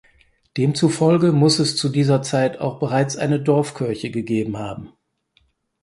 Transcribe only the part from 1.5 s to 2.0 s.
es zu